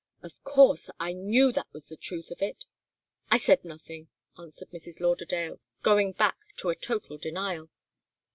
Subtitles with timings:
[0.23, 0.89] Of course.
[0.99, 2.65] I knew that was the truth of it!"
[3.29, 4.99] "I said nothing," answered Mrs.
[4.99, 7.69] Lauderdale, going back to a total denial.